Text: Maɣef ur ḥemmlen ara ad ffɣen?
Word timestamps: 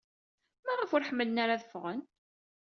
Maɣef 0.65 0.89
ur 0.95 1.05
ḥemmlen 1.09 1.41
ara 1.43 1.53
ad 1.55 1.63
ffɣen? 1.67 1.99